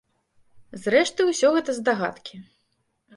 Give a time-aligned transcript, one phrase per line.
[0.85, 2.41] Зрэшты, гэта ўсё здагадкі.